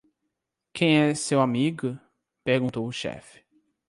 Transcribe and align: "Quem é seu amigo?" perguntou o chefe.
"Quem 0.73 0.97
é 0.97 1.13
seu 1.13 1.39
amigo?" 1.41 1.95
perguntou 2.43 2.87
o 2.87 2.91
chefe. 2.91 3.43